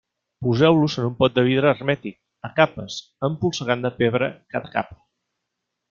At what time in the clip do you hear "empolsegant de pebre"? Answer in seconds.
3.31-4.35